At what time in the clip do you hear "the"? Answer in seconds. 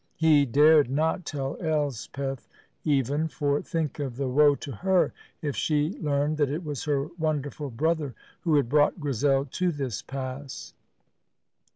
4.17-4.27